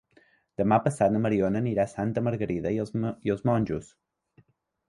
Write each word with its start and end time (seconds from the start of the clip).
Demà 0.61 0.77
passat 0.85 1.13
na 1.15 1.19
Mariona 1.25 1.61
anirà 1.65 1.85
a 1.85 1.91
Santa 1.93 2.23
Margarida 2.29 2.73
i 2.79 2.83
els 3.37 3.45
Monjos. 3.51 3.93